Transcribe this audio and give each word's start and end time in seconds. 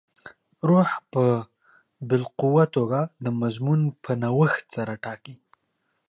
روح 0.69 0.89
په 1.11 1.23
باالقوه 2.07 2.63
توګه 2.75 2.99
د 3.23 3.25
مضمون 3.41 3.79
په 4.03 4.11
نوښت 4.21 4.65
سره 4.75 4.93
ټاکي. 5.03 5.35